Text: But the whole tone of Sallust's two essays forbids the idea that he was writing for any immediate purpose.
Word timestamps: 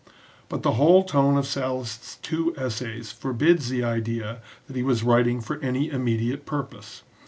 But 0.49 0.63
the 0.63 0.71
whole 0.71 1.03
tone 1.03 1.37
of 1.37 1.45
Sallust's 1.45 2.15
two 2.23 2.55
essays 2.57 3.11
forbids 3.11 3.69
the 3.69 3.83
idea 3.83 4.41
that 4.65 4.75
he 4.75 4.81
was 4.81 5.03
writing 5.03 5.41
for 5.41 5.59
any 5.61 5.89
immediate 5.91 6.43
purpose. 6.47 7.03